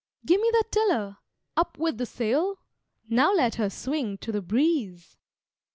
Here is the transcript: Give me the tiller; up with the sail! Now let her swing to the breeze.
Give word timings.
Give 0.25 0.41
me 0.41 0.49
the 0.51 0.63
tiller; 0.71 1.17
up 1.55 1.77
with 1.77 1.99
the 1.99 2.07
sail! 2.07 2.57
Now 3.07 3.35
let 3.35 3.53
her 3.61 3.69
swing 3.69 4.17
to 4.17 4.31
the 4.31 4.41
breeze. 4.41 5.15